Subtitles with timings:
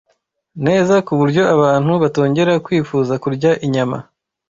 [0.65, 3.97] neza, ku buryo abantu batongera kwifuza kurya inyama.